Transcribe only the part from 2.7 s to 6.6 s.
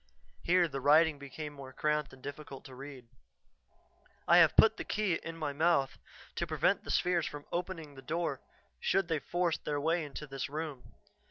read. "I have put the key in my mouth to